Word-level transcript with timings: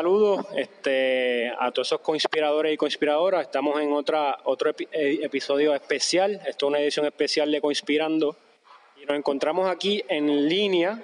saludos 0.00 0.46
este, 0.56 1.52
a 1.58 1.70
todos 1.72 1.88
esos 1.88 2.00
conspiradores 2.00 2.72
y 2.72 2.78
conspiradoras. 2.78 3.42
Estamos 3.42 3.78
en 3.82 3.92
otra, 3.92 4.38
otro 4.44 4.70
eh, 4.70 5.18
episodio 5.22 5.74
especial. 5.74 6.40
Esto 6.46 6.66
es 6.66 6.68
una 6.70 6.78
edición 6.78 7.04
especial 7.04 7.52
de 7.52 7.60
Conspirando. 7.60 8.34
Y 8.96 9.04
nos 9.04 9.18
encontramos 9.18 9.70
aquí 9.70 10.02
en 10.08 10.48
línea 10.48 11.02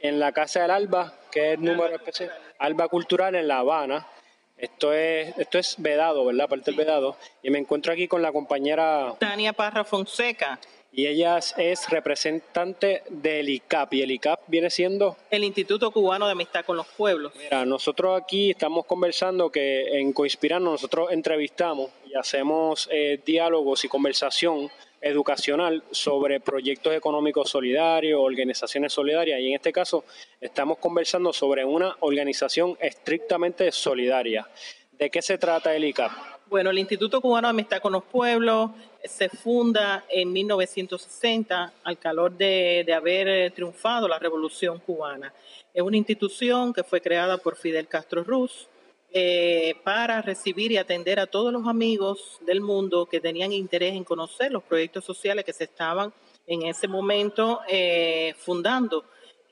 en 0.00 0.18
la 0.18 0.32
Casa 0.32 0.62
del 0.62 0.72
Alba, 0.72 1.14
que 1.30 1.52
es 1.52 1.54
el 1.54 1.64
número 1.64 1.94
especial, 1.94 2.32
Alba 2.58 2.88
Cultural 2.88 3.36
en 3.36 3.46
La 3.46 3.58
Habana. 3.58 4.08
Esto 4.56 4.92
es, 4.92 5.38
esto 5.38 5.60
es 5.60 5.76
vedado, 5.78 6.24
¿verdad? 6.24 6.48
Parte 6.48 6.72
del 6.72 6.74
vedado. 6.74 7.16
Y 7.44 7.50
me 7.50 7.60
encuentro 7.60 7.92
aquí 7.92 8.08
con 8.08 8.22
la 8.22 8.32
compañera... 8.32 9.14
Tania 9.20 9.52
Parra 9.52 9.84
Fonseca 9.84 10.58
y 10.92 11.06
ella 11.06 11.38
es 11.38 11.88
representante 11.88 13.02
del 13.08 13.48
ICAP. 13.48 13.94
¿Y 13.94 14.02
el 14.02 14.10
ICAP 14.10 14.40
viene 14.46 14.68
siendo? 14.68 15.16
El 15.30 15.42
Instituto 15.42 15.90
Cubano 15.90 16.26
de 16.26 16.32
Amistad 16.32 16.64
con 16.64 16.76
los 16.76 16.86
Pueblos. 16.86 17.32
Mira, 17.36 17.64
nosotros 17.64 18.20
aquí 18.20 18.50
estamos 18.50 18.84
conversando 18.84 19.50
que 19.50 19.98
en 19.98 20.12
Coinspirando 20.12 20.70
nosotros 20.70 21.10
entrevistamos 21.10 21.90
y 22.06 22.14
hacemos 22.14 22.88
eh, 22.92 23.18
diálogos 23.24 23.84
y 23.84 23.88
conversación 23.88 24.70
educacional 25.00 25.82
sobre 25.90 26.40
proyectos 26.40 26.94
económicos 26.94 27.50
solidarios, 27.50 28.20
organizaciones 28.22 28.92
solidarias, 28.92 29.40
y 29.40 29.48
en 29.48 29.54
este 29.54 29.72
caso 29.72 30.04
estamos 30.40 30.78
conversando 30.78 31.32
sobre 31.32 31.64
una 31.64 31.96
organización 32.00 32.76
estrictamente 32.80 33.72
solidaria. 33.72 34.48
¿De 34.92 35.10
qué 35.10 35.20
se 35.22 35.38
trata 35.38 35.74
el 35.74 35.84
ICAP? 35.84 36.12
Bueno, 36.46 36.70
el 36.70 36.78
Instituto 36.78 37.20
Cubano 37.20 37.48
de 37.48 37.50
Amistad 37.50 37.80
con 37.80 37.94
los 37.94 38.04
Pueblos 38.04 38.70
se 39.04 39.28
funda 39.28 40.04
en 40.08 40.32
1960 40.32 41.72
al 41.82 41.98
calor 41.98 42.36
de, 42.36 42.86
haber 42.94 43.28
eh, 43.28 43.50
triunfado 43.50 44.08
la 44.08 44.18
Revolución 44.18 44.78
Cubana. 44.78 45.32
Es 45.74 45.82
una 45.82 45.96
institución 45.96 46.72
que 46.72 46.84
fue 46.84 47.00
creada 47.00 47.38
por 47.38 47.56
Fidel 47.56 47.88
Castro 47.88 48.24
Ruz 48.24 48.68
eh, 49.12 49.74
para 49.84 50.22
recibir 50.22 50.72
y 50.72 50.76
atender 50.76 51.20
a 51.20 51.26
todos 51.26 51.52
los 51.52 51.66
amigos 51.66 52.38
del 52.46 52.60
mundo 52.60 53.06
que 53.06 53.20
tenían 53.20 53.52
interés 53.52 53.94
en 53.94 54.04
conocer 54.04 54.52
los 54.52 54.62
proyectos 54.62 55.04
sociales 55.04 55.44
que 55.44 55.52
se 55.52 55.64
estaban 55.64 56.12
en 56.46 56.62
ese 56.62 56.88
momento 56.88 57.60
eh, 57.68 58.34
fundando. 58.38 59.04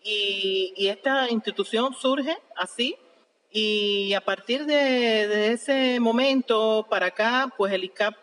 Y, 0.03 0.73
y 0.77 0.89
esta 0.89 1.31
institución 1.31 1.95
surge 1.95 2.39
así 2.57 2.97
y 3.53 4.15
a 4.15 4.21
partir 4.21 4.65
de, 4.65 5.53
ese 5.53 5.99
momento 5.99 6.87
para 6.89 7.07
acá, 7.07 7.53
pues 7.57 7.73
el 7.73 7.85
ICAP 7.85 8.15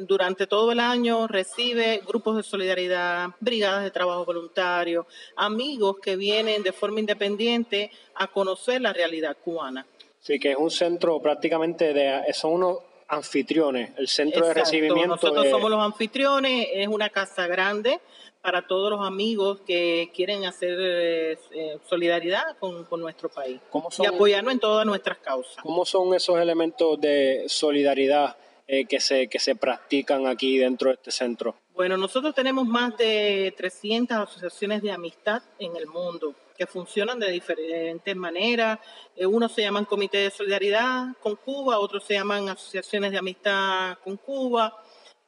durante 0.00 0.46
todo 0.46 0.72
el 0.72 0.80
año 0.80 1.26
recibe 1.26 2.02
grupos 2.06 2.36
de 2.36 2.42
solidaridad, 2.42 3.28
brigadas 3.40 3.84
de 3.84 3.90
trabajo 3.90 4.24
voluntario, 4.24 5.06
amigos 5.36 5.96
que 6.02 6.16
vienen 6.16 6.62
de 6.62 6.72
forma 6.72 7.00
independiente 7.00 7.90
a 8.14 8.26
conocer 8.26 8.80
la 8.80 8.92
realidad 8.92 9.36
cubana. 9.42 9.86
Sí, 10.20 10.38
que 10.38 10.52
es 10.52 10.56
un 10.56 10.70
centro 10.70 11.20
prácticamente 11.20 11.92
de, 11.92 12.22
son 12.32 12.54
unos 12.54 12.78
anfitriones, 13.08 13.92
el 13.96 14.08
centro 14.08 14.46
de 14.46 14.54
recibimiento. 14.54 15.06
Nosotros 15.06 15.48
somos 15.48 15.70
los 15.70 15.80
anfitriones, 15.80 16.68
es 16.72 16.88
una 16.88 17.08
casa 17.10 17.46
grande 17.46 18.00
para 18.42 18.66
todos 18.66 18.90
los 18.90 19.04
amigos 19.04 19.60
que 19.66 20.10
quieren 20.14 20.44
hacer 20.44 20.78
eh, 20.80 21.38
eh, 21.52 21.78
solidaridad 21.88 22.56
con, 22.58 22.86
nuestro 23.00 23.28
país 23.28 23.60
y 23.98 24.06
apoyarnos 24.06 24.52
en 24.52 24.60
todas 24.60 24.86
nuestras 24.86 25.18
causas. 25.18 25.56
¿Cómo 25.62 25.84
son 25.84 26.14
esos 26.14 26.38
elementos 26.38 27.00
de 27.00 27.44
solidaridad 27.48 28.36
eh, 28.66 28.86
que, 28.86 29.00
se, 29.00 29.28
que 29.28 29.38
se 29.38 29.54
practican 29.54 30.26
aquí 30.26 30.58
dentro 30.58 30.88
de 30.88 30.94
este 30.94 31.10
centro? 31.10 31.56
Bueno, 31.74 31.96
nosotros 31.96 32.34
tenemos 32.34 32.66
más 32.66 32.96
de 32.96 33.54
300 33.56 34.16
asociaciones 34.16 34.82
de 34.82 34.92
amistad 34.92 35.42
en 35.58 35.76
el 35.76 35.86
mundo 35.86 36.34
que 36.56 36.66
funcionan 36.66 37.18
de 37.18 37.30
diferentes 37.30 38.16
maneras. 38.16 38.78
unos 39.18 39.52
se 39.52 39.62
llaman 39.62 39.84
Comité 39.84 40.18
de 40.18 40.30
Solidaridad 40.30 41.08
con 41.20 41.36
Cuba, 41.36 41.78
otros 41.78 42.04
se 42.04 42.14
llaman 42.14 42.48
Asociaciones 42.48 43.12
de 43.12 43.18
Amistad 43.18 43.98
con 44.02 44.16
Cuba 44.16 44.74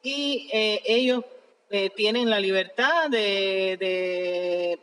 y 0.01 0.49
ellos 0.51 1.23
eh, 1.71 1.91
tienen 1.91 2.31
la 2.31 2.39
libertad 2.39 3.11
de, 3.11 4.79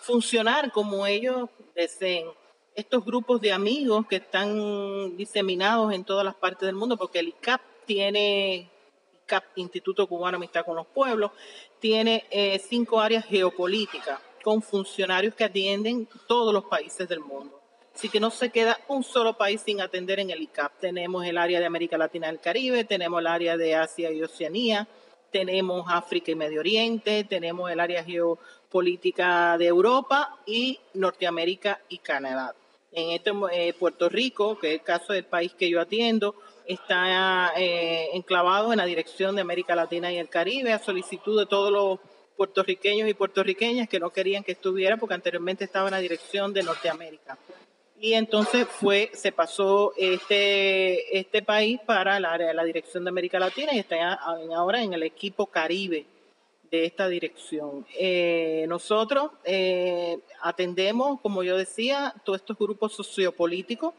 funcionar 0.00 0.72
como 0.72 1.06
ellos 1.06 1.48
deseen. 1.74 2.26
Estos 2.74 3.04
grupos 3.04 3.40
de 3.40 3.52
amigos 3.52 4.06
que 4.06 4.16
están 4.16 5.16
diseminados 5.16 5.92
en 5.92 6.04
todas 6.04 6.24
las 6.24 6.34
partes 6.34 6.66
del 6.66 6.76
mundo, 6.76 6.96
porque 6.96 7.18
el 7.18 7.28
ICAP 7.28 7.60
tiene, 7.84 8.70
ICAP, 9.24 9.44
Instituto 9.56 10.06
Cubano 10.06 10.36
Amistad 10.36 10.64
con 10.64 10.76
los 10.76 10.86
Pueblos, 10.86 11.32
tiene 11.80 12.24
eh, 12.30 12.58
cinco 12.58 13.00
áreas 13.00 13.24
geopolíticas 13.26 14.20
con 14.42 14.62
funcionarios 14.62 15.34
que 15.34 15.44
atienden 15.44 16.08
todos 16.26 16.54
los 16.54 16.64
países 16.64 17.08
del 17.08 17.20
mundo. 17.20 17.60
Así 17.94 18.08
que 18.08 18.20
no 18.20 18.30
se 18.30 18.50
queda 18.50 18.78
un 18.88 19.02
solo 19.02 19.36
país 19.36 19.60
sin 19.60 19.80
atender 19.80 20.20
en 20.20 20.30
el 20.30 20.40
ICAP. 20.40 20.78
Tenemos 20.80 21.26
el 21.26 21.36
área 21.36 21.60
de 21.60 21.66
América 21.66 21.98
Latina 21.98 22.28
y 22.28 22.30
el 22.30 22.40
Caribe, 22.40 22.84
tenemos 22.84 23.20
el 23.20 23.26
área 23.26 23.56
de 23.56 23.74
Asia 23.74 24.12
y 24.12 24.22
Oceanía, 24.22 24.88
tenemos 25.30 25.84
África 25.88 26.30
y 26.30 26.34
Medio 26.34 26.60
Oriente, 26.60 27.24
tenemos 27.24 27.70
el 27.70 27.80
área 27.80 28.04
geopolítica 28.04 29.58
de 29.58 29.66
Europa 29.66 30.38
y 30.46 30.78
Norteamérica 30.94 31.80
y 31.88 31.98
Canadá. 31.98 32.54
En 32.92 33.10
este 33.10 33.32
eh, 33.52 33.72
Puerto 33.72 34.08
Rico, 34.08 34.58
que 34.58 34.68
es 34.68 34.80
el 34.80 34.84
caso 34.84 35.12
del 35.12 35.24
país 35.24 35.52
que 35.56 35.70
yo 35.70 35.80
atiendo, 35.80 36.34
está 36.66 37.52
eh, 37.56 38.08
enclavado 38.14 38.72
en 38.72 38.78
la 38.78 38.84
dirección 38.84 39.34
de 39.34 39.42
América 39.42 39.76
Latina 39.76 40.12
y 40.12 40.18
el 40.18 40.28
Caribe 40.28 40.72
a 40.72 40.78
solicitud 40.78 41.38
de 41.38 41.46
todos 41.46 41.70
los 41.72 41.98
puertorriqueños 42.36 43.08
y 43.08 43.14
puertorriqueñas 43.14 43.88
que 43.88 44.00
no 44.00 44.10
querían 44.10 44.42
que 44.42 44.52
estuviera 44.52 44.96
porque 44.96 45.14
anteriormente 45.14 45.64
estaba 45.64 45.88
en 45.88 45.92
la 45.92 46.00
dirección 46.00 46.52
de 46.52 46.62
Norteamérica. 46.62 47.38
Y 48.00 48.14
entonces 48.14 48.66
fue 48.66 49.10
se 49.12 49.30
pasó 49.30 49.92
este 49.96 51.18
este 51.18 51.42
país 51.42 51.78
para 51.84 52.18
la, 52.18 52.38
la 52.38 52.64
dirección 52.64 53.04
de 53.04 53.10
América 53.10 53.38
Latina 53.38 53.72
y 53.74 53.78
está 53.78 54.14
ahora 54.14 54.82
en 54.82 54.94
el 54.94 55.02
equipo 55.02 55.46
Caribe 55.46 56.06
de 56.70 56.84
esta 56.84 57.08
dirección. 57.08 57.84
Eh, 57.98 58.64
nosotros 58.68 59.32
eh, 59.44 60.18
atendemos, 60.40 61.20
como 61.20 61.42
yo 61.42 61.56
decía, 61.56 62.14
todos 62.24 62.40
estos 62.40 62.56
grupos 62.56 62.92
sociopolíticos 62.92 63.94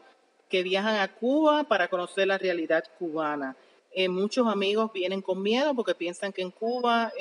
que 0.48 0.62
viajan 0.62 0.96
a 0.96 1.14
Cuba 1.14 1.64
para 1.64 1.88
conocer 1.88 2.26
la 2.26 2.38
realidad 2.38 2.84
cubana. 2.98 3.56
Eh, 3.94 4.08
muchos 4.08 4.46
amigos 4.46 4.90
vienen 4.92 5.20
con 5.20 5.42
miedo 5.42 5.74
porque 5.74 5.94
piensan 5.94 6.32
que 6.32 6.42
en 6.42 6.50
Cuba 6.50 7.12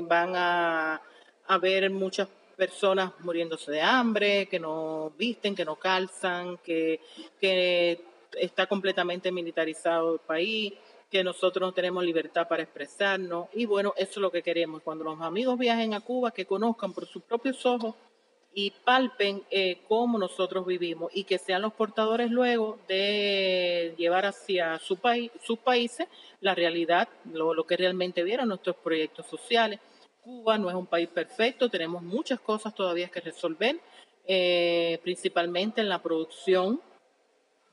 van 0.00 0.36
a, 0.36 1.02
a 1.46 1.58
ver 1.58 1.90
muchas 1.90 2.28
personas 2.56 3.12
muriéndose 3.20 3.70
de 3.70 3.80
hambre, 3.80 4.46
que 4.46 4.58
no 4.58 5.12
visten, 5.16 5.54
que 5.54 5.64
no 5.64 5.76
calzan, 5.76 6.58
que, 6.58 7.00
que 7.40 8.00
está 8.32 8.66
completamente 8.66 9.30
militarizado 9.30 10.14
el 10.14 10.20
país, 10.20 10.74
que 11.10 11.24
nosotros 11.24 11.66
no 11.66 11.72
tenemos 11.72 12.04
libertad 12.04 12.46
para 12.48 12.62
expresarnos. 12.62 13.48
Y 13.54 13.66
bueno, 13.66 13.94
eso 13.96 14.12
es 14.12 14.16
lo 14.18 14.30
que 14.30 14.42
queremos. 14.42 14.82
Cuando 14.82 15.04
los 15.04 15.20
amigos 15.20 15.58
viajen 15.58 15.94
a 15.94 16.00
Cuba, 16.00 16.30
que 16.30 16.46
conozcan 16.46 16.92
por 16.92 17.06
sus 17.06 17.22
propios 17.22 17.64
ojos 17.64 17.94
y 18.54 18.70
palpen 18.70 19.42
eh, 19.50 19.82
cómo 19.88 20.18
nosotros 20.18 20.66
vivimos 20.66 21.10
y 21.14 21.24
que 21.24 21.38
sean 21.38 21.62
los 21.62 21.72
portadores 21.74 22.30
luego 22.30 22.78
de 22.88 23.94
llevar 23.96 24.26
hacia 24.26 24.78
su 24.78 24.96
país, 24.96 25.30
sus 25.42 25.58
países 25.58 26.08
la 26.40 26.54
realidad, 26.54 27.08
lo, 27.32 27.54
lo 27.54 27.66
que 27.66 27.76
realmente 27.76 28.22
vieron 28.22 28.48
nuestros 28.48 28.76
proyectos 28.76 29.26
sociales 29.26 29.80
Cuba 30.28 30.58
no 30.58 30.68
es 30.68 30.76
un 30.76 30.84
país 30.84 31.08
perfecto, 31.08 31.70
tenemos 31.70 32.02
muchas 32.02 32.38
cosas 32.38 32.74
todavía 32.74 33.08
que 33.08 33.18
resolver, 33.18 33.80
eh, 34.26 35.00
principalmente 35.02 35.80
en 35.80 35.88
la 35.88 36.02
producción. 36.02 36.82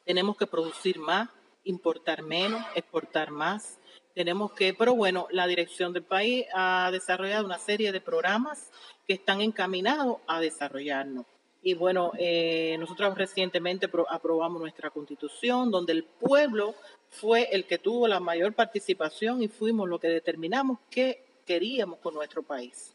Tenemos 0.06 0.38
que 0.38 0.48
producir 0.48 0.98
más, 0.98 1.28
importar 1.66 2.22
menos, 2.24 2.64
exportar 2.76 3.32
más. 3.32 3.80
Tenemos 4.14 4.54
que, 4.54 4.74
pero 4.74 4.96
bueno, 4.96 5.28
la 5.32 5.46
dirección 5.46 5.92
del 5.92 6.04
país 6.04 6.46
ha 6.54 6.90
desarrollado 6.92 7.46
una 7.46 7.60
serie 7.60 7.92
de 7.92 8.00
programas 8.00 8.72
que 9.06 9.14
están 9.14 9.42
encaminados 9.42 10.18
a 10.28 10.40
desarrollarnos. 10.40 11.26
Y 11.62 11.74
bueno, 11.74 12.12
eh, 12.18 12.78
nosotros 12.80 13.18
recientemente 13.18 13.90
aprobamos 14.10 14.62
nuestra 14.62 14.92
constitución, 14.92 15.72
donde 15.72 15.94
el 15.94 16.04
pueblo 16.04 16.76
fue 17.10 17.50
el 17.52 17.66
que 17.66 17.80
tuvo 17.80 18.08
la 18.08 18.20
mayor 18.20 18.54
participación 18.54 19.42
y 19.42 19.48
fuimos 19.48 19.90
lo 19.90 20.00
que 20.00 20.08
determinamos 20.08 20.78
que 20.92 21.26
queríamos 21.46 22.00
con 22.00 22.14
nuestro 22.14 22.44
país. 22.44 22.94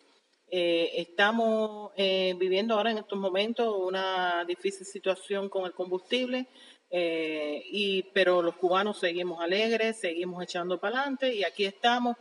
Eh, 0.52 1.00
estamos 1.00 1.92
eh, 1.96 2.34
viviendo 2.38 2.74
ahora 2.74 2.90
en 2.90 2.98
estos 2.98 3.18
momentos 3.18 3.72
una 3.76 4.44
difícil 4.44 4.84
situación 4.84 5.48
con 5.48 5.64
el 5.64 5.72
combustible, 5.72 6.46
eh, 6.90 7.62
y, 7.70 8.02
pero 8.12 8.42
los 8.42 8.56
cubanos 8.56 8.98
seguimos 8.98 9.40
alegres, 9.40 9.98
seguimos 9.98 10.42
echando 10.42 10.78
para 10.78 11.00
adelante 11.00 11.34
y 11.34 11.44
aquí 11.44 11.64
estamos 11.64 12.16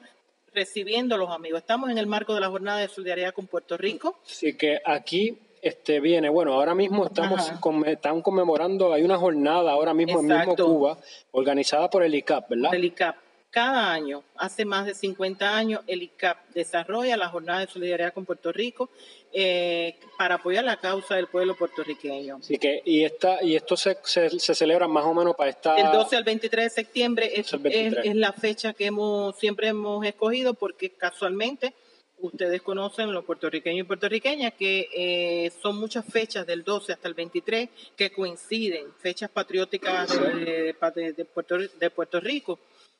recibiendo 0.54 1.16
a 1.16 1.18
los 1.18 1.30
amigos. 1.30 1.60
Estamos 1.60 1.89
en 1.89 1.98
el 1.98 2.07
marco 2.07 2.33
de 2.36 2.42
la 2.42 2.50
jornada 2.50 2.80
de 2.80 2.88
solidaridad 2.88 3.33
con 3.33 3.48
Puerto 3.48 3.77
Rico. 3.77 4.19
Sí, 4.24 4.56
que 4.56 4.80
aquí 4.86 5.38
este 5.62 6.00
viene, 6.00 6.30
bueno, 6.30 6.54
ahora 6.54 6.74
mismo 6.74 7.06
estamos 7.06 7.51
están 7.86 8.21
conmemorando, 8.21 8.94
hay 8.94 9.04
una 9.04 9.18
jornada 9.18 9.71
ahora 9.71 9.94
mismo 9.94 10.21
en 10.21 10.27
mismo 10.27 10.56
Cuba, 10.56 10.98
organizada 11.31 11.89
por 11.89 12.04
el 12.04 12.15
ICAP, 12.15 12.50
¿verdad? 12.50 12.74
El 12.74 12.86
ICAP 12.86 13.15
Cada 13.51 13.92
año, 13.92 14.24
hace 14.36 14.63
más 14.63 14.86
de 14.86 14.94
50 14.94 15.57
años, 15.57 15.81
el 15.88 16.04
ICAP 16.04 16.50
desarrolla 16.54 17.18
la 17.18 17.30
jornada 17.30 17.62
de 17.62 17.68
solidaridad 17.68 18.13
con 18.13 18.24
Puerto 18.24 18.51
Rico 18.51 18.92
eh, 19.34 19.96
para 20.19 20.36
apoyar 20.36 20.63
la 20.63 20.78
causa 20.78 21.16
del 21.16 21.25
pueblo 21.25 21.56
puertorriqueño. 21.56 22.36
Así 22.36 22.60
que, 22.60 22.84
y, 22.86 23.04
esta, 23.04 23.44
y 23.44 23.56
esto 23.56 23.75
se, 23.75 23.98
se, 24.04 24.30
celebra 24.54 24.88
más 24.88 25.04
o 25.04 25.16
menos 25.16 25.36
para 25.36 25.50
esta... 25.50 25.75
El 25.78 25.92
12 25.92 26.16
al 26.16 26.24
23 26.25 26.66
de 26.66 26.69
septiembre 26.69 27.31
es, 27.34 27.51
es, 27.51 28.16
la 28.16 28.34
fecha 28.34 28.74
que 28.74 28.86
hemos 28.86 29.36
siempre 29.40 29.69
hemos 29.69 30.06
escogido 30.06 30.54
porque 30.54 30.92
casualmente 30.92 31.74
ustedes 32.19 32.62
conocen, 32.62 33.12
los 33.12 33.25
puertorriqueños 33.25 33.86
y 33.86 33.88
puertorriqueñas, 33.88 34.54
que 34.54 34.90
eh, 34.94 35.51
son 35.60 35.80
muchas 35.80 36.06
fechas 36.06 36.46
del 36.46 36.63
12 36.63 36.94
hasta 36.94 37.07
el 37.07 37.16
23 37.16 37.69
que 37.96 38.12
coinciden, 38.12 38.94
fechas 39.00 39.31
patrióticas 39.31 40.10
de, 40.19 40.75
de, 41.16 41.25
Puerto, 41.25 41.57
de 41.57 41.90
Puerto 41.90 42.19
Rico 42.19 42.60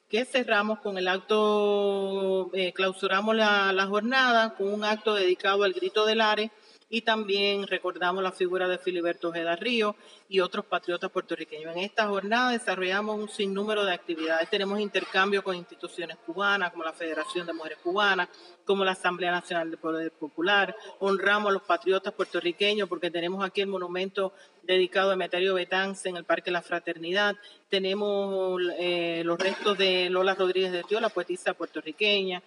que 0.10 0.26
cerramos 0.26 0.80
con 0.80 0.98
el 0.98 1.08
acto, 1.08 2.50
eh, 2.54 2.74
clausuramos 2.74 3.36
la, 3.36 3.72
la, 3.72 3.86
jornada 3.86 4.56
con 4.56 4.74
un 4.74 4.84
acto 4.84 5.14
dedicado 5.14 5.64
al 5.64 5.74
grito 5.74 6.06
del 6.06 6.22
Are 6.22 6.52
y 6.90 7.02
también 7.02 7.68
recordamos 7.68 8.24
la 8.24 8.32
figura 8.32 8.68
de 8.68 8.80
Filiberto 8.80 9.30
Ojeda 9.30 9.56
Río 9.56 9.96
y 10.28 10.40
otros 10.40 10.66
patriotas 10.66 11.12
puertorriqueños. 11.12 11.76
En 11.76 11.84
esta 11.84 12.08
jornada 12.08 12.52
desarrollamos 12.52 13.20
un 13.20 13.30
sinnúmero 13.30 13.86
de 13.86 13.94
actividades. 13.94 14.50
Tenemos 14.50 14.80
intercambio 14.80 15.44
con 15.44 15.56
instituciones 15.56 16.18
cubanas, 16.26 16.72
como 16.72 16.84
la 16.84 16.94
Federación 16.94 17.46
de 17.46 17.54
Mujeres 17.54 17.78
Cubanas, 17.84 18.30
como 18.66 18.84
la 18.84 18.92
Asamblea 18.92 19.32
Nacional 19.32 19.70
del 19.70 19.80
Poder 19.80 20.12
Popular. 20.12 20.76
Honramos 21.00 21.52
a 21.52 21.54
los 21.54 21.64
patriotas 21.64 22.14
puertorriqueños 22.14 22.90
porque 22.90 23.12
tenemos 23.12 23.46
aquí 23.46 23.62
el 23.62 23.68
monumento 23.68 24.34
dedicado 24.64 25.12
a 25.12 25.14
Emeterio 25.14 25.54
Betance 25.54 26.10
en 26.10 26.18
el 26.18 26.24
Parque 26.24 26.50
La 26.50 26.64
Fraternidad. 26.64 27.36
Tenemos 27.70 28.60
eh, 28.80 29.22
los 29.26 29.38
restos 29.40 29.78
de 29.78 30.10
Lola 30.10 30.34
Rodríguez 30.34 30.72
de 30.72 30.84
Tío, 30.84 31.00
la 31.00 31.10
poetisa 31.10 31.54
puertorriqueña 31.54 32.42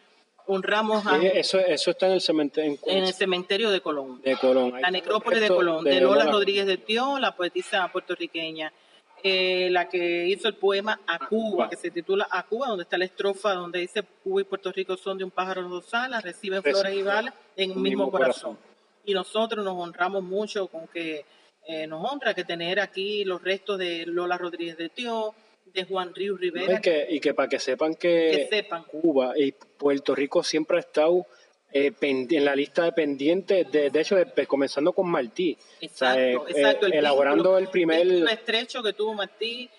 honramos 0.47 1.07
a... 1.07 1.17
eso, 1.19 1.59
eso 1.59 1.91
está 1.91 2.07
en 2.07 2.13
el 2.13 2.21
cementerio. 2.21 2.79
En, 2.87 3.05
el 3.05 3.13
cementerio 3.13 3.71
de 3.71 3.81
Colón. 3.81 4.21
De 4.23 4.37
Colón. 4.37 4.81
La 4.81 4.91
necrópolis 4.91 5.41
de 5.41 5.49
Colón, 5.49 5.85
de, 5.85 6.01
Lola, 6.01 6.25
Rodríguez 6.25 6.67
de 6.67 6.77
Tío, 6.79 7.19
la 7.19 7.35
poetisa 7.35 7.89
puertorriqueña. 7.89 8.73
Eh, 9.25 9.69
la 9.71 9.89
que 9.89 10.27
hizo 10.27 10.49
el 10.49 10.55
poema 10.55 11.01
A 11.07 11.29
Cuba, 11.29 11.71
que 11.71 11.77
se 11.77 11.93
titula 11.93 12.27
A 12.29 12.43
Cuba, 12.43 12.67
donde 12.67 12.83
está 12.83 12.99
la 12.99 13.05
estrofa 13.05 13.55
donde 13.55 13.79
dice 13.79 14.03
Cuba 14.03 14.41
y 14.41 14.45
Puerto 14.45 14.73
Rico 14.73 14.97
son 14.97 15.17
de 15.17 15.23
un 15.23 15.31
pájaro 15.31 15.63
dos 15.69 15.95
alas, 15.95 16.25
reciben 16.25 16.61
flores 16.61 16.93
y 16.93 17.03
balas 17.03 17.33
en 17.55 17.71
un 17.71 17.83
mismo, 17.83 18.11
corazón. 18.11 18.59
Y 19.05 19.15
nosotros 19.15 19.65
nos 19.65 19.77
honramos 19.77 20.25
mucho 20.25 20.67
con 20.67 20.89
que 20.89 21.25
eh, 21.69 21.87
nos 21.87 22.05
honra 22.11 22.35
que 22.35 22.43
tener 22.43 22.81
aquí 22.81 23.25
los 23.25 23.41
restos 23.41 23.79
de 23.79 24.05
Lola 24.07 24.37
Rodríguez 24.37 24.77
de 24.77 24.89
Tío, 24.89 25.35
de 25.73 25.85
Juan 25.85 26.15
Río 26.15 26.37
Rivera. 26.37 26.81
y, 27.09 27.21
que, 27.21 27.35
para 27.35 27.49
que 27.49 27.59
sepan 27.59 27.95
que, 27.95 28.49
Cuba 28.91 29.35
y 29.37 29.53
Puerto 29.53 30.15
Rico 30.15 30.43
siempre 30.43 30.77
ha 30.77 30.81
estado 30.81 31.27
eh, 31.73 31.93
en 32.01 32.45
la 32.45 32.55
lista 32.55 32.85
de 32.85 32.93
pendientes, 32.93 33.71
de, 33.71 33.91
de 33.91 34.01
hecho, 34.01 34.17
comenzando 34.47 34.93
con 34.93 35.11
Martí. 35.11 35.57
Exacto, 35.81 36.21
eh, 36.21 36.39
exacto. 36.49 36.87
El 36.87 36.95
elaborando 36.95 37.57
el 37.57 37.69
primer... 37.69 38.01
El 38.01 38.29
estrecho 38.29 38.83
que 38.83 38.93
tuvo 38.93 39.15
Martí, 39.15 39.71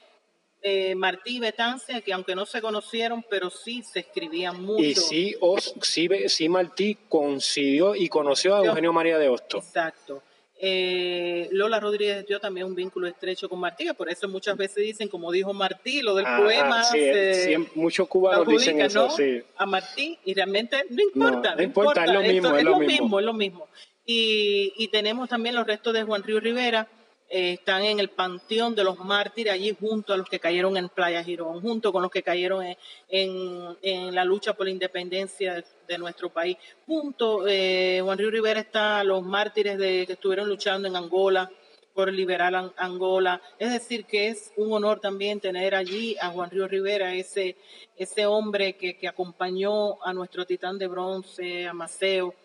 eh, 0.62 0.96
Martí 0.96 1.38
y 1.38 1.40
Betancia, 1.40 2.02
que 2.02 2.14
aunque 2.14 2.36
no 2.36 2.46
se 2.46 2.62
conocieron, 2.62 3.24
pero 3.30 3.50
sí 3.50 3.84
se 3.84 4.00
escribían 4.00 4.64
mucho. 4.64 4.84
Y 4.84 4.96
sí, 4.96 5.36
os, 5.40 5.76
sí, 5.82 6.10
sí 6.28 6.50
Martí 6.50 6.98
coincidió 7.08 7.96
y 7.96 8.10
conoció 8.10 8.56
a 8.56 8.66
Eugenio 8.66 8.92
María 8.92 9.20
de 9.20 9.30
Hosto. 9.30 9.58
Exacto. 9.58 10.24
Eh, 10.66 11.50
Lola 11.52 11.78
Rodríguez 11.78 12.26
dio 12.26 12.40
también 12.40 12.66
un 12.66 12.74
vínculo 12.74 13.06
estrecho 13.06 13.50
con 13.50 13.60
Martí, 13.60 13.86
por 13.98 14.10
eso 14.10 14.30
muchas 14.30 14.56
veces 14.56 14.78
dicen, 14.78 15.10
como 15.10 15.30
dijo 15.30 15.52
Martí, 15.52 16.02
lo 16.02 16.16
del 16.16 16.26
poema. 16.26 16.86
Sí, 16.86 17.54
muchos 17.76 18.08
cubanos 18.08 18.48
dicen 18.48 18.80
eso, 18.80 19.10
A 19.58 19.66
Martí, 19.66 20.18
y 20.24 20.34
realmente 20.34 20.86
no 20.90 21.02
importa. 21.02 21.56
No, 21.56 21.64
importa, 21.64 22.06
es 22.06 22.14
lo 22.14 22.22
mismo. 22.22 22.56
es, 22.56 22.64
lo 22.64 22.80
mismo, 22.80 23.20
es 23.20 23.26
lo 23.26 23.34
mismo. 23.34 23.68
Y, 24.06 24.72
y 24.78 24.88
tenemos 24.88 25.28
también 25.28 25.54
los 25.54 25.68
restos 25.68 25.94
de 25.94 26.04
Juan 26.04 26.24
Río 26.24 26.40
Rivera, 26.40 26.88
están 27.34 27.84
en 27.84 28.00
el 28.00 28.10
panteón 28.10 28.76
de 28.76 28.84
los 28.84 29.00
mártires 29.00 29.54
allí 29.54 29.76
junto 29.80 30.14
a 30.14 30.18
los 30.18 30.30
que 30.30 30.40
cayeron 30.40 30.78
en 30.78 30.88
Playa 30.88 31.24
Girón, 31.24 31.62
junto 31.62 31.92
con 31.92 32.04
los 32.04 32.12
que 32.12 32.22
cayeron 32.22 32.64
en, 33.10 34.16
la 34.16 34.24
lucha 34.24 34.54
por 34.54 34.68
la 34.68 34.72
independencia 34.72 35.64
de, 35.88 35.98
nuestro 35.98 36.30
país. 36.30 36.58
Junto, 36.86 37.48
eh, 37.48 38.02
Juan 38.04 38.20
Río 38.20 38.30
Rivera 38.30 38.60
está 38.60 39.04
los 39.04 39.24
mártires 39.24 39.80
de, 39.80 40.06
que 40.06 40.14
estuvieron 40.14 40.48
luchando 40.48 40.88
en 40.88 40.96
Angola 40.96 41.50
por 41.96 42.12
liberar 42.14 42.72
Angola. 42.78 43.42
Es 43.58 43.72
decir, 43.72 44.06
que 44.06 44.28
es 44.28 44.52
un 44.56 44.72
honor 44.72 45.00
también 45.00 45.40
tener 45.40 45.74
allí 45.74 46.16
a 46.22 46.30
Juan 46.30 46.52
Río 46.52 46.68
Rivera, 46.68 47.16
ese, 47.16 47.56
ese 47.98 48.28
hombre 48.28 48.74
que, 48.74 48.96
que 48.96 49.08
acompañó 49.08 50.04
a 50.04 50.14
nuestro 50.14 50.46
titán 50.46 50.78
de 50.78 50.88
bronce, 50.88 51.68
a 51.68 51.74
Maceo, 51.74 52.36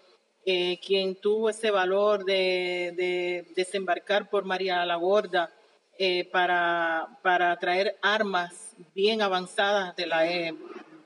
eh, 0.50 0.80
quien 0.80 1.14
tuvo 1.14 1.50
ese 1.50 1.70
valor 1.70 2.24
de, 2.24 3.44
desembarcar 3.54 4.30
por 4.30 4.46
María 4.46 4.82
la 4.86 4.96
Gorda 4.96 5.52
eh, 5.98 6.26
para, 6.32 7.06
para 7.20 7.54
traer 7.58 7.98
armas 8.00 8.74
bien 8.94 9.20
avanzadas 9.20 9.94
de 9.94 10.06
la 10.06 10.26
e, 10.26 10.54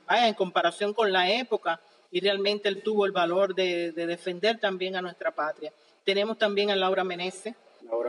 en 0.08 0.34
comparación 0.34 0.94
con 0.94 1.10
la 1.10 1.28
época, 1.28 1.80
y 2.12 2.20
realmente 2.20 2.68
él 2.68 2.84
tuvo 2.84 3.04
el 3.04 3.10
valor 3.10 3.52
de, 3.52 3.90
de 3.90 4.06
defender 4.06 4.60
también 4.60 4.94
a 4.94 5.02
nuestra 5.02 5.32
patria. 5.32 5.72
Tenemos 6.04 6.38
también 6.38 6.70
a 6.70 6.76
Laura 6.76 7.02
Menezes, 7.02 7.56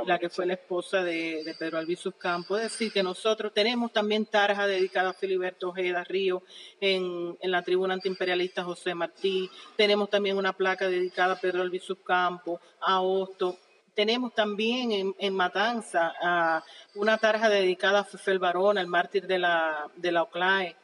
la 0.05 0.19
que 0.19 0.29
fue 0.29 0.45
la 0.45 0.53
esposa 0.53 1.03
de, 1.03 1.55
Pedro 1.57 1.77
Albizus 1.77 2.15
Campos. 2.15 2.59
Es 2.59 2.71
decir, 2.71 2.91
que 2.91 3.03
nosotros 3.03 3.53
tenemos 3.53 3.91
también 3.91 4.25
tarja 4.25 4.67
dedicada 4.67 5.11
a 5.11 5.13
Filiberto 5.13 5.69
Ojeda 5.69 6.03
Río 6.03 6.43
en, 6.79 7.37
la 7.41 7.61
tribuna 7.61 7.93
antiimperialista 7.93 8.63
José 8.63 8.95
Martí. 8.95 9.49
Tenemos 9.75 10.09
también 10.09 10.37
una 10.37 10.53
placa 10.53 10.87
dedicada 10.87 11.33
a 11.33 11.39
Pedro 11.39 11.61
Albizus 11.61 11.99
Campos, 12.05 12.59
a 12.81 13.01
Hosto. 13.01 13.57
Tenemos 13.93 14.33
también 14.33 15.13
en, 15.17 15.33
Matanza 15.35 16.63
una 16.95 17.17
tarja 17.17 17.47
dedicada 17.49 17.99
a 17.99 18.03
Fefel 18.03 18.39
Barón, 18.39 18.77
el 18.77 18.87
mártir 18.87 19.27
de 19.27 19.39
la, 19.39 19.89
de 19.95 20.11
la 20.11 20.23
OCLAE. 20.23 20.75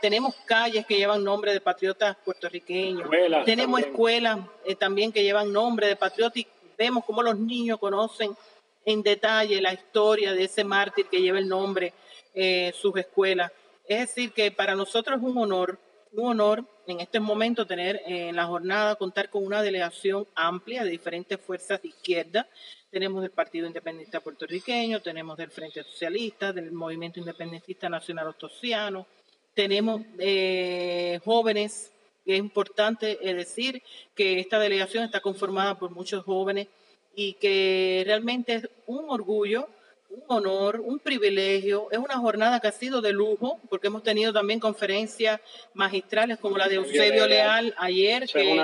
tenemos 0.00 0.34
calles 0.44 0.84
que 0.84 0.96
llevan 0.96 1.22
nombre 1.22 1.52
de 1.52 1.60
patriotas 1.60 2.16
puertorriqueños. 2.24 3.08
tenemos 3.44 3.80
escuelas 3.80 4.40
eh, 4.64 4.74
también 4.74 5.12
que 5.12 5.22
llevan 5.22 5.52
nombre 5.52 5.86
de 5.86 5.94
patriotas 5.94 6.44
vemos 6.76 7.04
cómo 7.04 7.22
los 7.22 7.38
niños 7.38 7.78
conocen 7.78 8.36
en 8.84 9.02
detalle 9.02 9.60
la 9.60 9.72
historia 9.72 10.32
de 10.32 10.44
ese 10.44 10.64
mártir 10.64 11.06
que 11.06 11.20
lleva 11.20 11.38
el 11.38 11.48
nombre 11.48 11.92
eh, 12.34 12.72
sus 12.74 12.96
escuelas. 12.96 13.52
Es 13.86 14.00
decir, 14.08 14.32
que 14.32 14.50
para 14.50 14.74
nosotros 14.74 15.18
es 15.18 15.22
un 15.22 15.38
honor, 15.38 15.78
un 16.12 16.30
honor 16.30 16.64
en 16.86 17.00
este 17.00 17.20
momento 17.20 17.66
tener 17.66 17.96
eh, 18.06 18.28
en 18.28 18.36
la 18.36 18.46
jornada, 18.46 18.96
contar 18.96 19.30
con 19.30 19.44
una 19.44 19.62
delegación 19.62 20.26
amplia 20.34 20.84
de 20.84 20.90
diferentes 20.90 21.40
fuerzas 21.40 21.80
de 21.82 21.88
izquierda. 21.88 22.48
Tenemos 22.90 23.22
del 23.22 23.30
Partido 23.30 23.66
Independentista 23.66 24.20
Puertorriqueño, 24.20 25.00
tenemos 25.00 25.36
del 25.36 25.50
Frente 25.50 25.82
Socialista, 25.82 26.52
del 26.52 26.72
Movimiento 26.72 27.20
Independentista 27.20 27.88
Nacional 27.88 28.28
Ostosiano, 28.28 29.06
tenemos 29.54 30.02
eh, 30.18 31.20
jóvenes 31.24 31.92
es 32.24 32.38
importante 32.38 33.18
decir 33.22 33.82
que 34.14 34.38
esta 34.38 34.58
delegación 34.58 35.04
está 35.04 35.20
conformada 35.20 35.78
por 35.78 35.90
muchos 35.90 36.24
jóvenes 36.24 36.68
y 37.14 37.34
que 37.34 38.02
realmente 38.06 38.54
es 38.54 38.68
un 38.86 39.06
orgullo, 39.08 39.68
un 40.08 40.22
honor, 40.28 40.80
un 40.80 40.98
privilegio. 40.98 41.88
Es 41.90 41.98
una 41.98 42.18
jornada 42.18 42.60
que 42.60 42.68
ha 42.68 42.72
sido 42.72 43.00
de 43.00 43.12
lujo 43.12 43.60
porque 43.68 43.88
hemos 43.88 44.02
tenido 44.02 44.32
también 44.32 44.60
conferencias 44.60 45.40
magistrales 45.74 46.38
como 46.38 46.58
la 46.58 46.68
de 46.68 46.76
Eusebio 46.76 47.26
Leal 47.26 47.74
ayer, 47.78 48.26
que, 48.28 48.62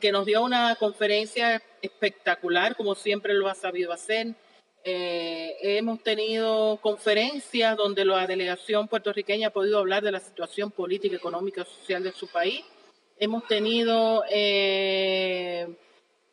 que 0.00 0.12
nos 0.12 0.26
dio 0.26 0.42
una 0.42 0.76
conferencia 0.76 1.62
espectacular 1.82 2.76
como 2.76 2.94
siempre 2.94 3.34
lo 3.34 3.48
ha 3.48 3.54
sabido 3.54 3.92
hacer 3.92 4.34
eh, 4.88 5.56
hemos 5.62 6.00
tenido 6.00 6.78
conferencias 6.80 7.76
donde 7.76 8.04
la 8.04 8.24
delegación 8.24 8.86
puertorriqueña 8.86 9.48
ha 9.48 9.50
podido 9.50 9.80
hablar 9.80 10.04
de 10.04 10.12
la 10.12 10.20
situación 10.20 10.70
política, 10.70 11.16
económica, 11.16 11.64
social 11.64 12.04
de 12.04 12.12
su 12.12 12.28
país. 12.28 12.64
Hemos 13.18 13.44
tenido, 13.48 14.22
eh, 14.30 15.66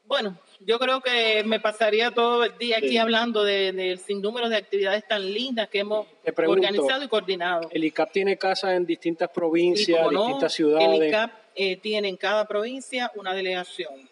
bueno, 0.05 0.37
yo 0.59 0.77
creo 0.77 1.01
que 1.01 1.43
me 1.43 1.59
pasaría 1.59 2.11
todo 2.11 2.43
el 2.43 2.55
día 2.59 2.77
aquí 2.77 2.99
hablando 2.99 3.43
del 3.43 3.75
de, 3.75 3.97
sinnúmero 3.97 4.49
de 4.49 4.57
actividades 4.57 5.07
tan 5.07 5.33
lindas 5.33 5.67
que 5.69 5.79
hemos 5.79 6.05
organizado 6.37 7.03
y 7.03 7.07
coordinado. 7.07 7.69
El 7.71 7.83
ICAP 7.85 8.11
tiene 8.11 8.37
casas 8.37 8.73
en 8.73 8.85
distintas 8.85 9.31
provincias, 9.31 10.07
distintas 10.11 10.53
ciudades. 10.53 11.01
El 11.01 11.07
ICAP 11.07 11.31
eh, 11.55 11.77
tiene 11.77 12.07
en 12.07 12.17
cada 12.17 12.47
provincia 12.47 13.11
una 13.15 13.33
delegación 13.33 14.07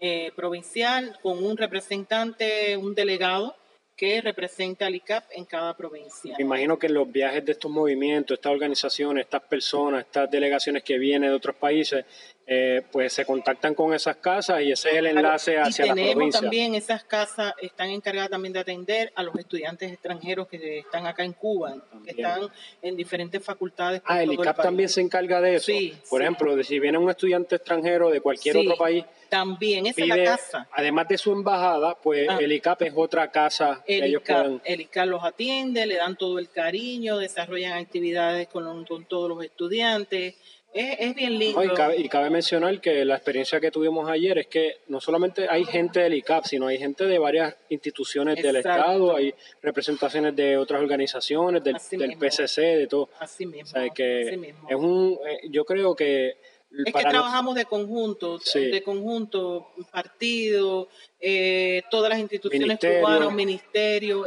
eh, 0.00 0.32
provincial 0.34 1.16
con 1.22 1.44
un 1.44 1.56
representante, 1.56 2.76
un 2.76 2.96
delegado 2.96 3.54
que 3.96 4.20
representa 4.20 4.86
al 4.86 4.94
ICAP 4.94 5.24
en 5.32 5.44
cada 5.44 5.76
provincia. 5.76 6.34
Me 6.36 6.44
imagino 6.44 6.78
que 6.78 6.88
los 6.88 7.10
viajes 7.10 7.44
de 7.44 7.52
estos 7.52 7.70
movimientos, 7.70 8.36
estas 8.36 8.52
organizaciones, 8.52 9.24
estas 9.24 9.42
personas, 9.42 10.04
estas 10.04 10.30
delegaciones 10.30 10.82
que 10.82 10.98
vienen 10.98 11.30
de 11.30 11.36
otros 11.36 11.54
países, 11.56 12.04
eh, 12.46 12.82
pues 12.92 13.14
se 13.14 13.24
contactan 13.24 13.74
con 13.74 13.94
esas 13.94 14.16
casas 14.16 14.60
y 14.60 14.72
ese 14.72 14.90
es 14.90 14.96
el 14.96 15.06
enlace 15.06 15.58
hacia 15.58 15.86
la 15.86 15.94
provincia. 15.94 16.14
tenemos 16.14 16.40
también 16.40 16.74
esas 16.74 17.02
casas, 17.04 17.54
están 17.62 17.88
encargadas 17.88 18.28
también 18.28 18.52
de 18.52 18.60
atender 18.60 19.12
a 19.14 19.22
los 19.22 19.34
estudiantes 19.36 19.90
extranjeros 19.90 20.46
que 20.48 20.80
están 20.80 21.06
acá 21.06 21.24
en 21.24 21.32
Cuba, 21.32 21.74
que 22.04 22.10
están 22.10 22.42
en 22.82 22.96
diferentes 22.96 23.42
facultades. 23.42 24.02
ah, 24.04 24.22
el 24.22 24.32
ICAP 24.34 24.60
también 24.60 24.90
se 24.90 25.00
encarga 25.00 25.40
de 25.40 25.54
eso. 25.54 25.66
Sí, 25.66 25.94
Por 26.10 26.20
ejemplo, 26.20 26.54
de 26.54 26.64
si 26.64 26.78
viene 26.78 26.98
un 26.98 27.08
estudiante 27.08 27.56
extranjero 27.56 28.10
de 28.10 28.20
cualquier 28.20 28.58
otro 28.58 28.76
país. 28.76 29.04
También, 29.30 29.86
esa 29.86 30.02
es 30.02 30.08
la 30.08 30.24
casa. 30.24 30.68
Además 30.72 31.08
de 31.08 31.16
su 31.16 31.32
embajada, 31.32 31.96
pues 31.96 32.28
ah. 32.28 32.36
el 32.40 32.52
ICAP 32.52 32.82
es 32.82 32.92
otra 32.94 33.30
casa 33.30 33.82
el 33.86 34.00
que 34.00 34.06
ellos 34.06 34.22
ICAP, 34.22 34.60
El 34.64 34.80
ICAP 34.82 35.06
los 35.06 35.24
atiende, 35.24 35.86
le 35.86 35.96
dan 35.96 36.16
todo 36.16 36.38
el 36.38 36.50
cariño, 36.50 37.16
desarrollan 37.16 37.72
actividades 37.78 38.48
con, 38.48 38.84
con 38.84 39.06
todos 39.06 39.30
los 39.30 39.42
estudiantes 39.42 40.34
es, 40.74 41.14
bien 41.14 41.38
lindo. 41.38 41.62
y, 41.96 42.08
cabe, 42.08 42.30
mencionar 42.30 42.80
que 42.80 43.04
la 43.04 43.14
experiencia 43.14 43.60
que 43.60 43.70
tuvimos 43.70 44.10
ayer 44.10 44.38
es 44.38 44.48
que 44.48 44.78
no 44.88 45.00
solamente 45.00 45.46
hay 45.48 45.64
gente 45.64 46.00
del 46.00 46.14
ICAP, 46.14 46.44
sino 46.44 46.66
hay 46.66 46.78
gente 46.78 47.04
de 47.04 47.18
varias 47.18 47.54
instituciones 47.68 48.42
del 48.42 48.56
Estado, 48.56 49.14
hay 49.14 49.32
representaciones 49.62 50.34
de 50.34 50.56
otras 50.56 50.80
organizaciones, 50.80 51.62
del, 51.62 51.76
del 51.92 52.18
PCC, 52.18 52.60
de 52.60 52.86
todo. 52.88 53.08
Así 53.20 53.46
mismo. 53.46 53.80
que 53.94 54.54
es 54.68 54.76
un, 54.76 55.18
eh, 55.26 55.48
yo 55.50 55.64
creo 55.64 55.94
que 55.94 56.36
es 56.84 56.92
que 56.92 57.02
trabajamos 57.02 57.54
de 57.54 57.64
conjunto, 57.64 58.38
de 58.54 58.82
conjunto, 58.82 59.68
partido, 59.90 60.88
eh, 61.20 61.82
todas 61.90 62.10
las 62.10 62.18
instituciones 62.18 62.78
cubanas, 62.78 63.32
ministerios, 63.32 64.26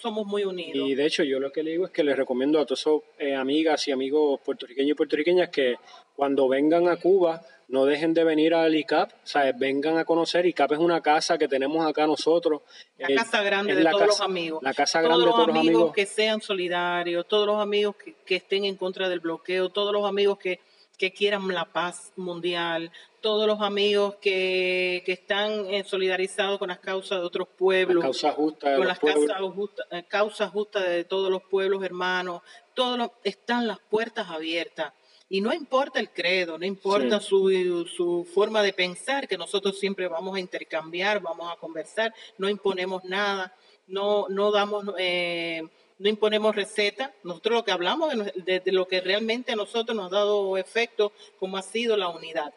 somos 0.00 0.26
muy 0.26 0.44
unidos. 0.44 0.88
Y 0.88 0.94
de 0.94 1.06
hecho 1.06 1.22
yo 1.22 1.38
lo 1.38 1.52
que 1.52 1.62
le 1.62 1.72
digo 1.72 1.86
es 1.86 1.92
que 1.92 2.04
les 2.04 2.16
recomiendo 2.16 2.58
a 2.58 2.64
todos 2.64 2.80
esos 2.80 3.02
eh, 3.18 3.34
amigas 3.34 3.86
y 3.88 3.92
amigos 3.92 4.40
puertorriqueños 4.44 4.92
y 4.92 4.94
puertorriqueñas 4.94 5.50
que 5.50 5.76
cuando 6.14 6.48
vengan 6.48 6.88
a 6.88 6.96
Cuba 6.96 7.42
no 7.68 7.84
dejen 7.84 8.14
de 8.14 8.22
venir 8.22 8.54
al 8.54 8.74
ICAP, 8.74 9.10
sea, 9.24 9.50
vengan 9.52 9.98
a 9.98 10.04
conocer. 10.04 10.46
ICAP 10.46 10.72
es 10.72 10.78
una 10.78 11.00
casa 11.00 11.36
que 11.36 11.48
tenemos 11.48 11.84
acá 11.84 12.06
nosotros. 12.06 12.62
La 12.96 13.08
casa 13.08 13.42
grande 13.42 13.74
de 13.74 13.84
todos 13.84 14.06
los 14.06 14.20
amigos. 14.20 14.62
La 14.62 14.72
casa 14.72 15.00
grande 15.00 15.24
todos 15.24 15.26
de 15.26 15.32
todos 15.32 15.46
los 15.48 15.56
amigos. 15.56 15.92
que 15.92 16.06
sean 16.06 16.40
solidarios, 16.40 17.26
todos 17.26 17.46
los 17.46 17.60
amigos 17.60 17.96
que 18.24 18.36
estén 18.36 18.64
en 18.64 18.76
contra 18.76 19.08
del 19.08 19.20
bloqueo, 19.20 19.68
todos 19.68 19.92
los 19.92 20.04
amigos 20.04 20.38
que 20.38 20.60
que 20.96 21.12
quieran 21.12 21.46
la 21.48 21.66
paz 21.66 22.12
mundial, 22.16 22.90
todos 23.20 23.46
los 23.46 23.60
amigos 23.60 24.14
que, 24.20 25.02
que 25.04 25.12
están 25.12 25.66
eh, 25.66 25.84
solidarizados 25.84 26.58
con 26.58 26.68
las 26.68 26.78
causas 26.78 27.20
de 27.20 27.26
otros 27.26 27.48
pueblos, 27.48 28.02
con 28.02 28.86
las 28.86 28.98
eh, 28.98 30.04
causas 30.08 30.50
justas, 30.50 30.88
de 30.88 31.04
todos 31.04 31.30
los 31.30 31.42
pueblos 31.42 31.82
hermanos, 31.84 32.42
todos 32.74 33.10
están 33.24 33.66
las 33.66 33.78
puertas 33.78 34.28
abiertas. 34.30 34.92
Y 35.28 35.40
no 35.40 35.52
importa 35.52 35.98
el 35.98 36.10
credo, 36.10 36.56
no 36.56 36.64
importa 36.64 37.18
su, 37.18 37.84
su 37.86 38.24
forma 38.32 38.62
de 38.62 38.72
pensar, 38.72 39.26
que 39.26 39.36
nosotros 39.36 39.76
siempre 39.78 40.06
vamos 40.06 40.36
a 40.36 40.40
intercambiar, 40.40 41.20
vamos 41.20 41.52
a 41.52 41.56
conversar, 41.56 42.14
no 42.38 42.48
imponemos 42.48 43.02
nada, 43.04 43.54
no, 43.88 44.26
no 44.28 44.50
damos... 44.52 44.84
Eh, 44.98 45.62
no 45.98 46.08
imponemos 46.08 46.54
receta, 46.54 47.12
nosotros 47.22 47.54
lo 47.56 47.64
que 47.64 47.72
hablamos 47.72 48.12
de, 48.34 48.62
lo 48.66 48.86
que 48.86 49.00
realmente 49.00 49.52
a 49.52 49.56
nosotros 49.56 49.96
nos 49.96 50.12
ha 50.12 50.16
dado 50.16 50.58
efecto, 50.58 51.12
como 51.38 51.56
ha 51.56 51.62
sido 51.62 51.96
la 51.96 52.08
unidad. 52.08 52.52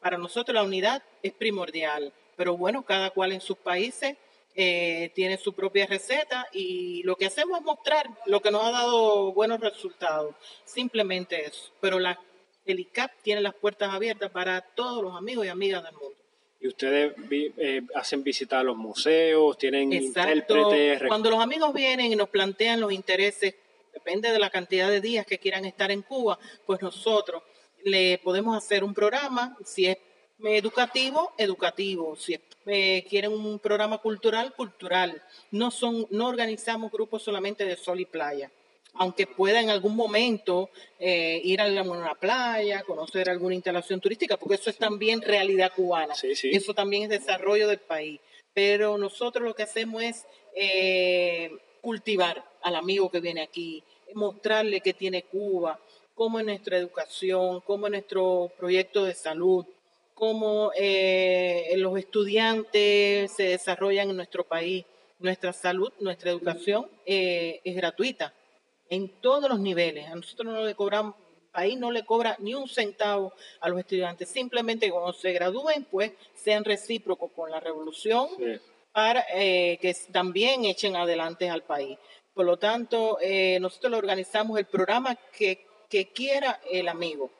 Para 0.00 0.18
nosotros 0.18 0.54
la 0.54 0.62
unidad 0.62 1.02
es 1.22 1.32
primordial, 1.32 2.12
pero 2.36 2.56
bueno, 2.56 2.84
cada 2.84 3.10
cual 3.10 3.32
en 3.32 3.40
sus 3.40 3.56
países 3.56 4.16
eh, 4.54 5.10
tiene 5.14 5.36
su 5.36 5.52
propia 5.52 5.86
receta 5.86 6.46
y 6.52 7.02
lo 7.02 7.16
que 7.16 7.26
hacemos 7.26 7.58
es 7.58 7.64
mostrar 7.64 8.08
lo 8.26 8.40
que 8.40 8.50
nos 8.50 8.64
ha 8.64 8.70
dado 8.70 9.32
buenos 9.32 9.60
resultados, 9.60 10.34
simplemente 10.64 11.44
eso. 11.44 11.72
Pero 11.80 11.98
la, 11.98 12.20
el 12.64 12.80
ICAP 12.80 13.10
tiene 13.22 13.40
las 13.40 13.54
puertas 13.54 13.92
abiertas 13.92 14.30
para 14.30 14.60
todos 14.60 15.02
los 15.02 15.16
amigos 15.16 15.44
y 15.44 15.48
amigas 15.48 15.82
del 15.82 15.94
mundo 15.94 16.25
y 16.60 16.68
ustedes 16.68 17.14
eh, 17.30 17.82
hacen 17.94 18.22
visitar 18.22 18.60
a 18.60 18.64
los 18.64 18.76
museos, 18.76 19.58
tienen 19.58 19.92
intérpretes. 19.92 21.02
Cuando 21.06 21.30
los 21.30 21.40
amigos 21.40 21.72
vienen 21.74 22.12
y 22.12 22.16
nos 22.16 22.28
plantean 22.28 22.80
los 22.80 22.92
intereses, 22.92 23.54
depende 23.92 24.30
de 24.30 24.38
la 24.38 24.50
cantidad 24.50 24.90
de 24.90 25.00
días 25.00 25.26
que 25.26 25.38
quieran 25.38 25.64
estar 25.64 25.90
en 25.90 26.02
Cuba, 26.02 26.38
pues 26.64 26.80
nosotros 26.82 27.42
le 27.84 28.18
podemos 28.18 28.56
hacer 28.56 28.82
un 28.84 28.94
programa, 28.94 29.56
si 29.64 29.86
es 29.86 29.98
educativo, 30.44 31.32
educativo, 31.38 32.16
si 32.16 32.38
eh, 32.66 33.04
quieren 33.08 33.32
un 33.32 33.58
programa 33.58 33.98
cultural, 33.98 34.52
cultural. 34.54 35.22
No 35.50 35.70
son, 35.70 36.06
no 36.10 36.28
organizamos 36.28 36.90
grupos 36.90 37.22
solamente 37.22 37.64
de 37.64 37.76
sol 37.76 38.00
y 38.00 38.06
playa 38.06 38.50
aunque 38.98 39.26
pueda 39.26 39.60
en 39.60 39.70
algún 39.70 39.94
momento 39.94 40.70
eh, 40.98 41.40
ir 41.44 41.60
a 41.60 41.66
una 41.82 42.14
playa, 42.14 42.82
conocer 42.82 43.28
alguna 43.28 43.54
instalación 43.54 44.00
turística, 44.00 44.36
porque 44.36 44.56
eso 44.56 44.70
es 44.70 44.78
también 44.78 45.20
realidad 45.22 45.72
cubana. 45.74 46.14
Eso 46.22 46.74
también 46.74 47.04
es 47.04 47.08
desarrollo 47.08 47.68
del 47.68 47.80
país. 47.80 48.20
Pero 48.54 48.96
nosotros 48.96 49.44
lo 49.44 49.54
que 49.54 49.64
hacemos 49.64 50.02
es 50.02 50.26
eh, 50.54 51.50
cultivar 51.80 52.44
al 52.62 52.76
amigo 52.76 53.10
que 53.10 53.20
viene 53.20 53.42
aquí, 53.42 53.82
mostrarle 54.14 54.80
qué 54.80 54.94
tiene 54.94 55.22
Cuba, 55.22 55.78
cómo 56.14 56.40
es 56.40 56.46
nuestra 56.46 56.78
educación, 56.78 57.60
cómo 57.60 57.86
es 57.86 57.92
nuestro 57.92 58.50
proyecto 58.56 59.04
de 59.04 59.14
salud, 59.14 59.66
cómo 60.14 60.70
eh, 60.74 61.74
los 61.76 61.98
estudiantes 61.98 63.30
se 63.32 63.42
desarrollan 63.44 64.10
en 64.10 64.16
nuestro 64.16 64.44
país. 64.44 64.84
Nuestra 65.18 65.52
salud, 65.52 65.92
nuestra 65.98 66.30
educación 66.30 66.86
es 67.06 67.74
gratuita 67.74 68.34
en 68.90 69.20
todos 69.20 69.48
los 69.48 69.60
niveles. 69.60 70.06
A 70.06 70.14
nosotros 70.14 70.52
no 70.52 70.64
le 70.64 70.74
cobramos, 70.74 71.14
país 71.52 71.78
no 71.78 71.90
le 71.90 72.04
cobra 72.04 72.36
ni 72.38 72.54
un 72.54 72.68
centavo 72.68 73.32
a 73.60 73.68
los 73.68 73.78
estudiantes. 73.78 74.28
Simplemente 74.28 74.90
cuando 74.90 75.12
se 75.12 75.32
gradúen, 75.32 75.86
pues 75.90 76.12
sean 76.34 76.64
recíprocos 76.64 77.32
con 77.32 77.50
la 77.50 77.60
revolución 77.60 78.28
para 78.92 79.24
eh, 79.34 79.78
que 79.80 79.94
también 80.12 80.64
echen 80.64 80.96
adelante 80.96 81.48
al 81.48 81.62
país. 81.62 81.98
Por 82.34 82.44
lo 82.44 82.58
tanto, 82.58 83.18
eh, 83.22 83.58
nosotros 83.60 83.92
lo 83.92 83.98
organizamos 83.98 84.58
el 84.58 84.66
programa 84.66 85.16
que, 85.32 85.66
que 85.88 86.12
quiera 86.12 86.60
el 86.70 86.88
amigo. 86.88 87.30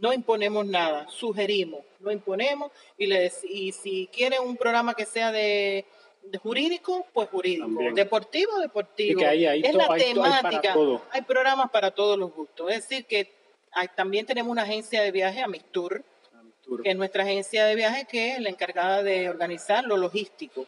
No 0.00 0.12
imponemos 0.12 0.66
nada, 0.66 1.06
sugerimos, 1.08 1.84
no 2.00 2.10
imponemos 2.10 2.72
y, 2.96 3.06
les, 3.06 3.44
y 3.44 3.72
si 3.72 4.08
quieren 4.08 4.42
un 4.42 4.56
programa 4.56 4.94
que 4.94 5.04
sea 5.04 5.30
de 5.30 5.84
jurídico, 6.42 7.06
pues 7.12 7.28
jurídico. 7.28 7.80
Deportivo, 7.94 8.58
deportivo. 8.58 9.20
es 9.20 9.74
la 9.74 9.94
temática. 9.96 10.74
Hay, 11.10 11.22
programas 11.22 11.70
para 11.70 11.90
todos 11.90 12.18
los 12.18 12.32
gustos. 12.34 12.70
Es 12.70 12.88
decir, 12.88 13.06
que 13.06 13.32
también 13.94 14.26
tenemos 14.26 14.50
una 14.50 14.62
agencia 14.62 15.02
de 15.02 15.10
viaje, 15.10 15.42
Amistur, 15.42 16.04
que 16.82 16.90
es 16.90 16.96
nuestra 16.96 17.24
agencia 17.24 17.66
de 17.66 17.74
viaje 17.74 18.06
que 18.06 18.32
es 18.32 18.40
la 18.40 18.48
encargada 18.48 19.02
de 19.02 19.28
organizar 19.28 19.84
lo 19.84 19.96
logístico, 19.96 20.66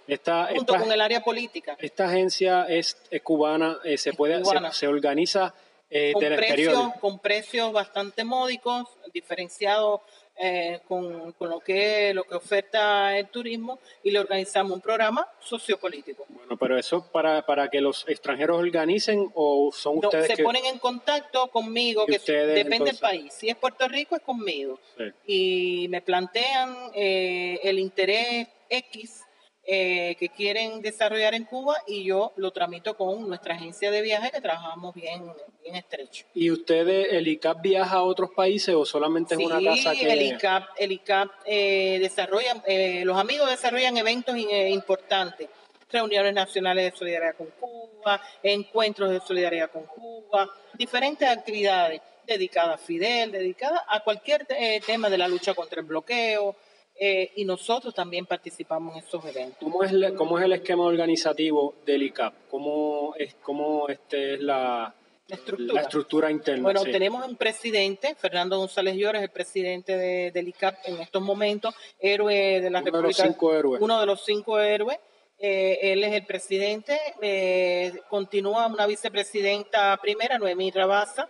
junto 0.54 0.76
con 0.76 0.92
el 0.92 1.00
área 1.00 1.20
política. 1.20 1.76
Esta 1.78 2.06
agencia 2.06 2.64
es, 2.68 2.96
cubana, 3.22 3.78
eh, 3.84 3.96
se 3.96 4.12
puede 4.12 4.42
Se, 4.72 4.86
organiza 4.86 5.54
eh, 5.88 6.12
con 6.12 6.22
precios, 6.22 6.92
Con 7.00 7.18
precios 7.18 7.72
bastante 7.72 8.25
módicos, 8.25 8.86
diferenciados 9.12 10.00
eh, 10.38 10.81
con, 10.87 11.35
lo 11.40 11.61
que 11.61 12.12
lo 12.14 12.25
que 12.25 12.35
oferta 12.35 13.16
el 13.16 13.28
turismo 13.28 13.78
y 14.02 14.11
le 14.11 14.19
organizamos 14.19 14.73
un 14.73 14.81
programa 14.81 15.26
sociopolítico. 15.40 16.26
Bueno, 16.28 16.57
pero 16.57 16.78
eso 16.78 17.11
para, 17.11 17.45
para 17.45 17.69
que 17.69 17.81
los 17.81 18.07
extranjeros 18.09 18.59
organicen 18.59 19.31
o 19.35 19.71
son 19.73 19.99
ustedes 19.99 20.26
se 20.26 20.43
ponen 20.43 20.64
en 20.66 20.78
contacto 20.78 21.49
conmigo, 21.49 22.07
que 22.07 22.19
depende 22.19 22.90
del 22.90 22.99
país. 22.99 23.33
Si 23.33 23.49
es 23.49 23.57
Puerto 23.57 23.88
Rico 23.88 24.16
es 24.16 24.23
conmigo 24.23 24.78
y 25.26 25.87
me 25.90 26.02
plantean 26.02 26.90
eh, 26.95 27.61
el 27.62 27.78
interés 27.78 28.49
X 28.69 29.25
eh, 29.68 30.14
que 30.20 30.28
quieren 30.28 30.80
desarrollar 30.80 31.35
en 31.35 31.42
Cuba 31.42 31.75
y 31.88 32.04
yo 32.04 32.32
lo 32.37 32.52
tramito 32.52 32.96
con 32.96 33.28
nuestra 33.28 33.56
agencia 33.56 33.90
de 33.90 34.00
viaje 34.00 34.30
que 34.30 34.40
trabajamos 34.40 34.94
bien, 34.94 35.25
bien 35.61 35.75
estrecho. 35.75 36.25
¿Y 36.35 36.52
ustedes, 36.52 37.08
el 37.11 37.26
ICAP 37.26 37.62
viaja 37.62 37.96
a 37.96 38.02
otros 38.04 38.30
países 38.30 38.76
o 38.76 38.87
solamente 38.87 39.35
es 39.35 39.40
una 39.40 39.61
casa 39.61 39.92
que...? 39.92 40.12
el 40.12 40.23
ICAP, 40.23 40.68
el 40.78 40.92
ICAP 40.92 41.30
eh, 41.46 41.99
desarrolla, 42.00 42.62
eh, 42.64 43.02
los 43.04 43.18
amigos 43.18 43.50
desarrollan 43.50 43.96
eventos 43.96 44.37
importantes, 44.38 45.49
reuniones 45.90 46.32
nacionales 46.32 46.92
de 46.92 46.96
solidaridad 46.96 47.35
con 47.35 47.49
Cuba, 47.58 48.23
encuentros 48.44 49.11
de 49.11 49.18
solidaridad 49.18 49.73
con 49.73 49.82
Cuba, 49.87 50.49
diferentes 50.75 51.28
actividades 51.28 52.00
dedicadas 52.25 52.75
a 52.76 52.78
Fidel, 52.78 53.32
dedicadas 53.32 53.82
a 53.88 53.99
cualquier 53.99 54.46
tema 54.87 55.11
de 55.11 55.18
la 55.18 55.26
lucha 55.26 55.54
contra 55.54 55.80
el 55.80 55.87
bloqueo, 55.87 56.54
eh, 56.98 57.32
y 57.36 57.44
nosotros 57.44 57.94
también 57.94 58.26
participamos 58.26 58.96
en 58.96 59.04
esos 59.04 59.24
eventos. 59.24 59.58
¿Cómo 59.60 59.82
es, 59.82 59.92
cómo 60.16 60.38
es 60.38 60.44
el 60.44 60.52
esquema 60.52 60.84
organizativo 60.84 61.74
del 61.84 62.02
ICAP? 62.04 62.48
¿Cómo 62.48 63.14
es, 63.16 63.34
cómo 63.42 63.88
este 63.88 64.34
es 64.34 64.40
la, 64.40 64.94
la 65.28 65.80
estructura. 65.80 66.30
interna? 66.30 66.62
Bueno, 66.62 66.84
tenemos 66.84 67.26
un 67.26 67.36
presidente, 67.36 68.14
Fernando 68.14 68.58
González 68.58 68.96
Llores, 68.96 69.22
el 69.22 69.30
presidente 69.30 69.96
de, 69.96 70.30
del 70.30 70.48
ICAP 70.48 70.74
en 70.84 71.00
estos 71.00 71.22
momentos, 71.22 71.74
héroe 71.98 72.60
de 72.60 72.70
la 72.70 72.80
uno 72.80 72.86
República. 72.86 73.22
De 73.22 73.28
los 73.28 73.34
cinco 73.34 73.54
héroes. 73.54 73.82
Uno 73.82 74.00
de 74.00 74.06
los 74.06 74.24
cinco 74.24 74.58
héroes. 74.58 74.98
Eh, 75.38 75.92
él 75.92 76.02
es 76.02 76.14
el 76.14 76.24
presidente. 76.24 76.98
Eh, 77.20 77.92
continúa 78.08 78.66
una 78.68 78.86
vicepresidenta 78.86 79.98
primera, 80.00 80.38
Noemí 80.38 80.70
Rabasa, 80.70 81.28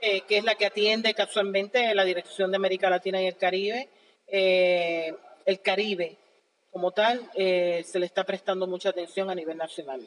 eh, 0.00 0.20
que 0.28 0.38
es 0.38 0.44
la 0.44 0.54
que 0.54 0.66
atiende 0.66 1.14
casualmente 1.14 1.94
la 1.94 2.04
Dirección 2.04 2.50
de 2.50 2.56
América 2.56 2.90
Latina 2.90 3.22
y 3.22 3.26
el 3.26 3.36
Caribe. 3.36 3.88
Eh, 4.30 5.14
el 5.44 5.60
Caribe, 5.60 6.16
como 6.70 6.92
tal, 6.92 7.30
eh, 7.34 7.82
se 7.86 7.98
le 7.98 8.06
está 8.06 8.24
prestando 8.24 8.66
mucha 8.66 8.90
atención 8.90 9.30
a 9.30 9.34
nivel 9.34 9.56
nacional. 9.56 10.00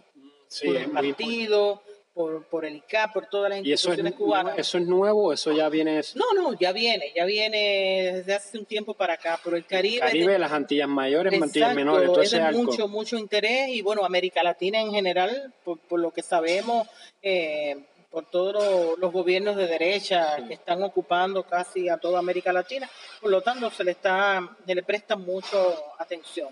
Sí, 0.47 0.67
por 0.67 0.75
el 0.77 0.91
partido, 0.91 1.81
por, 2.13 2.45
por 2.45 2.65
el 2.65 2.75
ICAP, 2.75 3.13
por 3.13 3.25
todas 3.27 3.49
las 3.49 3.65
¿Y 3.65 3.71
eso 3.71 3.91
es, 3.91 3.97
instituciones 3.97 4.13
cubanas. 4.13 4.57
eso 4.57 4.77
es 4.77 4.85
nuevo? 4.85 5.31
¿Eso 5.31 5.51
ya 5.51 5.69
viene? 5.69 6.01
No, 6.15 6.33
no, 6.33 6.57
ya 6.59 6.71
viene, 6.73 7.11
ya 7.15 7.25
viene 7.25 8.11
desde 8.15 8.35
hace 8.35 8.57
un 8.57 8.65
tiempo 8.65 8.93
para 8.93 9.13
acá, 9.13 9.39
pero 9.43 9.55
el 9.55 9.65
Caribe... 9.65 9.99
Caribe, 9.99 10.37
las 10.37 10.51
Antillas 10.51 10.89
Mayores, 10.89 11.41
Antillas 11.41 11.73
Menores, 11.73 12.07
todo 12.07 12.21
es 12.21 12.31
de 12.31 12.51
mucho, 12.51 12.87
mucho 12.87 13.17
interés 13.17 13.69
y 13.69 13.81
bueno, 13.81 14.03
América 14.03 14.43
Latina 14.43 14.81
en 14.81 14.91
general, 14.91 15.53
por, 15.63 15.79
por 15.79 15.99
lo 15.99 16.11
que 16.11 16.21
sabemos, 16.21 16.87
eh, 17.21 17.77
por 18.11 18.25
todos 18.29 18.53
los, 18.53 18.99
los 18.99 19.11
gobiernos 19.11 19.55
de 19.55 19.67
derecha 19.67 20.35
que 20.47 20.53
están 20.53 20.83
ocupando 20.83 21.43
casi 21.43 21.87
a 21.87 21.97
toda 21.97 22.19
América 22.19 22.51
Latina, 22.51 22.89
por 23.21 23.31
lo 23.31 23.41
tanto 23.41 23.71
se 23.71 23.85
le 23.85 23.91
está, 23.91 24.55
se 24.65 24.75
le 24.75 24.83
presta 24.83 25.15
mucho 25.15 25.75
atención. 25.97 26.49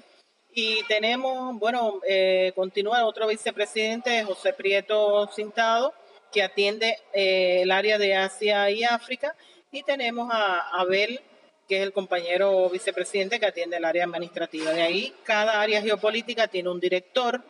Y 0.53 0.83
tenemos, 0.87 1.59
bueno, 1.59 2.01
eh, 2.07 2.53
continúa 2.55 3.05
otro 3.05 3.27
vicepresidente, 3.27 4.23
José 4.23 4.53
Prieto 4.53 5.27
Cintado, 5.27 5.93
que 6.31 6.41
atiende 6.41 6.97
eh, 7.13 7.61
el 7.61 7.71
área 7.71 7.97
de 7.97 8.15
Asia 8.15 8.69
y 8.71 8.83
África, 8.83 9.35
y 9.71 9.83
tenemos 9.83 10.29
a 10.31 10.79
Abel 10.79 11.21
que 11.67 11.77
es 11.77 11.83
el 11.83 11.93
compañero 11.93 12.67
vicepresidente 12.71 13.39
que 13.39 13.45
atiende 13.45 13.77
el 13.77 13.85
área 13.85 14.03
administrativa. 14.03 14.71
De 14.71 14.81
ahí, 14.81 15.13
cada 15.23 15.61
área 15.61 15.83
geopolítica 15.83 16.47
tiene 16.47 16.69
un 16.69 16.79
director 16.79 17.43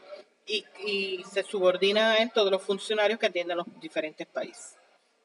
y, 0.49 0.65
y 0.85 1.23
se 1.23 1.43
subordina 1.43 2.13
a 2.13 2.17
él 2.17 2.31
todos 2.33 2.51
los 2.51 2.61
funcionarios 2.61 3.19
que 3.19 3.27
atienden 3.27 3.57
los 3.57 3.67
diferentes 3.79 4.27
países. 4.27 4.75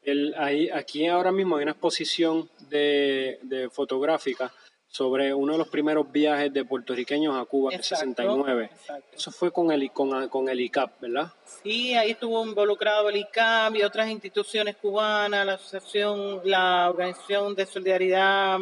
El, 0.03 0.35
ahí, 0.37 0.69
aquí 0.69 1.07
ahora 1.07 1.33
mismo 1.33 1.57
hay 1.57 1.63
una 1.63 1.73
exposición 1.73 2.51
de, 2.69 3.39
de 3.43 3.71
fotográfica 3.71 4.53
sobre 4.95 5.35
uno 5.35 5.55
de 5.55 5.59
los 5.59 5.69
primeros 5.69 6.13
viajes 6.13 6.53
de 6.53 6.65
puertorriqueños 6.65 7.37
a 7.37 7.45
Cuba, 7.47 7.71
en 7.71 7.75
el 7.75 7.81
Exacto, 7.81 8.05
69. 8.05 8.71
exacto. 8.73 9.17
Eso 9.17 9.33
fue 9.33 9.51
con 9.51 9.73
el, 9.73 9.91
con, 9.91 10.29
con 10.29 10.49
el 10.49 10.61
ICAP, 10.61 11.01
¿verdad? 11.01 11.33
Sí, 11.45 11.95
ahí 11.95 12.13
estuvo 12.13 12.47
involucrado 12.47 13.09
el 13.09 13.17
ICAM 13.17 13.75
y 13.75 13.83
otras 13.83 14.09
instituciones 14.09 14.77
cubanas, 14.77 15.45
la 15.45 15.55
Asociación, 15.55 16.43
la 16.45 16.91
Organización 16.91 17.57
de 17.57 17.67
Solidaridad 17.67 18.59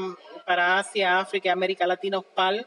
para 0.46 0.78
Asia, 0.78 1.18
África 1.18 1.48
y 1.48 1.52
América 1.52 1.86
Latina, 1.86 2.18
OSPAL, 2.20 2.66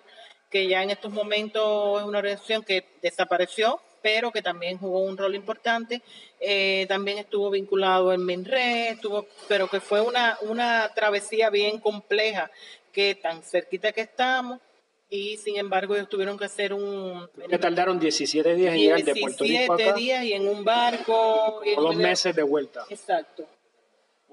que 0.52 0.68
ya 0.68 0.84
en 0.84 0.92
estos 0.92 1.12
momentos 1.12 2.02
es 2.02 2.08
una 2.08 2.20
organización 2.20 2.62
que 2.62 2.86
desapareció, 3.02 3.82
pero 4.06 4.32
que 4.32 4.44
también 4.44 4.78
jugó 4.78 5.00
un 5.00 5.18
rol 5.18 5.34
importante. 5.34 6.04
Eh, 6.40 6.86
también 6.88 7.18
estuvo 7.18 7.50
vinculado 7.50 8.14
en 8.14 8.24
MINRE, 8.24 8.90
estuvo, 8.90 9.26
pero 9.48 9.68
que 9.68 9.80
fue 9.80 10.00
una, 10.00 10.38
una 10.44 10.92
travesía 10.94 11.50
bien 11.50 11.80
compleja, 11.80 12.52
que 12.94 13.16
tan 13.16 13.42
cerquita 13.42 13.94
que 13.94 14.02
estamos, 14.02 14.60
y 15.10 15.38
sin 15.38 15.58
embargo 15.58 15.96
ellos 15.96 16.08
tuvieron 16.08 16.38
que 16.38 16.46
hacer 16.46 16.72
un... 16.72 17.28
Que 17.50 17.58
tardaron 17.58 18.00
17 18.00 18.54
días 18.54 18.76
en 18.76 18.80
llegar 18.80 19.04
de 19.04 19.16
Puerto 19.16 19.44
Rico 19.44 19.76
17 19.76 19.84
acá, 19.90 19.94
días 19.98 20.24
y 20.24 20.34
en 20.34 20.48
un 20.50 20.64
barco. 20.64 21.64
y 21.66 21.70
en 21.70 21.80
o 21.80 21.82
dos 21.82 21.96
meses 21.96 22.36
de 22.36 22.44
vuelta. 22.44 22.86
Exacto. 22.92 23.48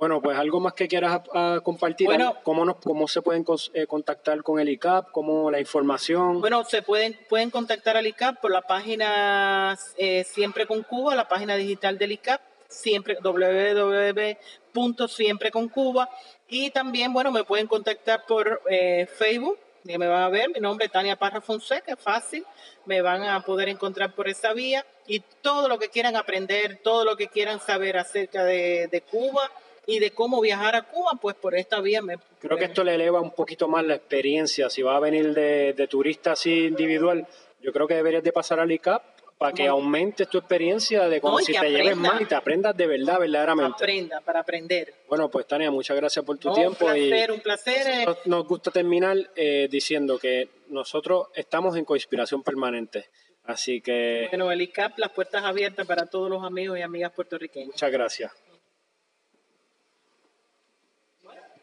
Bueno, 0.03 0.19
pues 0.21 0.37
algo 0.37 0.59
más 0.59 0.73
que 0.73 0.89
quieras 0.89 1.21
ah, 1.33 1.61
compartir. 1.63 2.09
Bueno. 2.09 2.37
¿Cómo, 2.43 2.65
nos, 2.65 2.79
¿Cómo 2.79 3.07
se 3.07 3.23
pueden 3.23 3.45
eh, 3.73 3.87
contactar 3.87 4.43
con 4.43 4.59
el 4.59 4.69
ICAP? 4.69 5.13
¿Cómo 5.13 5.49
la 5.49 5.61
información? 5.61 6.41
Bueno, 6.41 6.65
se 6.65 6.83
pueden, 6.83 7.17
pueden 7.29 7.51
contactar 7.51 7.97
al 7.97 8.09
ICAP 8.09 8.41
por 8.41 8.51
la 8.51 8.63
página 8.63 9.79
eh, 9.97 10.25
Siempre 10.25 10.67
con 10.67 10.83
Cuba, 10.83 11.15
la 11.15 11.29
página 11.29 11.55
digital 11.55 11.99
del 11.99 12.11
ICAP, 12.11 12.41
siempre 12.67 13.17
www.siempreconcuba. 13.23 16.09
Y 16.49 16.73
también, 16.73 17.13
bueno, 17.13 17.31
me 17.31 17.45
pueden 17.45 17.69
contactar 17.69 18.27
por 18.27 18.61
eh, 18.69 19.07
Facebook, 19.07 19.57
que 19.87 19.99
me 19.99 20.09
van 20.09 20.25
a 20.25 20.31
ver, 20.31 20.51
mi 20.51 20.59
nombre 20.59 20.87
es 20.87 20.91
Tania 20.91 21.15
Parra 21.15 21.41
Fonseca, 21.41 21.93
es 21.93 22.01
fácil, 22.01 22.45
me 22.87 23.03
van 23.03 23.23
a 23.23 23.41
poder 23.43 23.69
encontrar 23.69 24.17
por 24.17 24.29
esa 24.29 24.53
vía. 24.53 24.85
Y 25.07 25.21
todo 25.21 25.69
lo 25.69 25.79
que 25.79 25.91
quieran 25.91 26.17
aprender, 26.17 26.81
todo 26.83 27.05
lo 27.05 27.17
que 27.17 27.29
quieran 27.29 27.61
saber 27.61 27.99
acerca 27.99 28.43
de, 28.43 28.89
de 28.89 29.01
Cuba 29.03 29.49
y 29.87 29.99
de 29.99 30.11
cómo 30.12 30.40
viajar 30.40 30.77
a 30.77 30.83
Cuba, 30.83 31.12
pues 31.21 31.35
por 31.37 31.55
esta 31.55 31.81
vía 31.81 32.03
me 32.03 32.16
Creo 32.40 32.57
que 32.57 32.64
esto 32.66 32.85
le 32.85 32.95
eleva 32.95 33.21
un 33.21 33.33
poquito 33.33 33.68
más 33.68 33.85
la 33.85 33.95
experiencia. 33.97 34.71
Si 34.71 34.83
va 34.83 34.97
a 34.97 35.01
venir 35.01 35.35
de, 35.35 35.73
de 35.73 35.87
turista 35.88 36.33
así 36.33 36.64
individual, 36.66 37.27
yo 37.61 37.73
creo 37.73 37.87
que 37.87 37.95
deberías 37.95 38.23
de 38.23 38.33
pasar 38.33 38.61
al 38.61 38.71
ICAP 38.71 39.03
para 39.38 39.53
que 39.55 39.62
Bueno. 39.62 39.75
aumentes 39.75 40.29
tu 40.29 40.38
experiencia 40.38 41.09
de 41.09 41.21
como 41.21 41.35
No, 41.35 41.40
y 41.40 41.45
si 41.47 41.53
te 41.53 41.68
lleves 41.68 41.81
aprenda. 41.92 42.12
más 42.12 42.21
y 42.21 42.25
te 42.27 42.35
aprendas 42.37 42.77
de 42.77 42.87
verdad, 42.87 43.18
verdaderamente. 43.18 43.73
aprenda, 43.75 44.21
para 44.21 44.40
aprender. 44.40 44.95
Bueno, 45.09 45.29
pues 45.29 45.47
Tania, 45.49 45.68
muchas 45.73 45.97
gracias 45.97 46.25
por 46.25 46.38
tu 46.38 46.49
No, 46.49 46.55
tiempo. 46.55 46.87
un 46.87 46.97
y 46.97 47.09
placer, 47.09 47.33
un 47.33 47.40
placer. 47.40 47.87
nosotros 48.05 48.27
nos 48.27 48.47
gusta 48.47 48.71
terminar 48.71 49.16
eh, 49.35 49.66
diciendo 49.68 50.16
que 50.18 50.49
nosotros 50.68 51.29
estamos 51.35 51.77
en 51.77 51.85
conspiración 51.85 52.45
permanente. 52.45 53.07
Así 53.45 53.81
que 53.81 54.29
Bueno, 54.31 54.53
el 54.53 54.61
ICAP, 54.62 54.99
las 55.01 55.11
puertas 55.11 55.42
abiertas 55.42 55.85
para 55.88 56.07
todos 56.07 56.31
los 56.31 56.45
amigos 56.45 56.79
y 56.79 56.83
amigas 56.83 57.11
puertorriqueños. 57.11 57.71
muchas 57.75 57.90
gracias. 57.90 58.31